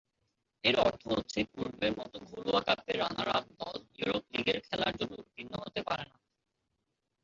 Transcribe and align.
এর 0.63 0.75
অর্থ 0.79 1.03
হচ্ছে 1.11 1.39
পূর্বের 1.51 1.93
মতো 1.97 2.17
ঘরোয়া 2.29 2.61
কাপের 2.61 2.95
রানার-আপ 2.99 3.45
দল 3.59 3.77
ইউরোপা 3.97 4.29
লীগে 4.33 4.55
খেলার 4.59 4.93
জন্য 4.99 5.13
উত্তীর্ণ 5.19 5.53
হতে 5.63 5.81
পারে 5.83 6.05
না। 6.09 6.17